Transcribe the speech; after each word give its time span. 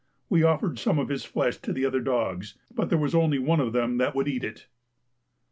We 0.31 0.41
offered 0.41 0.79
some 0.79 0.97
of 0.97 1.09
his 1.09 1.25
flesh 1.25 1.57
to 1.57 1.71
the 1.71 1.85
other 1.85 1.99
dogs, 1.99 2.57
but 2.73 2.89
there 2.89 2.97
was 2.97 3.13
only 3.13 3.37
one 3.37 3.59
of 3.59 3.71
them 3.71 3.99
that 3.99 4.15
would 4.15 4.27
eat 4.27 4.43
it. 4.43 4.65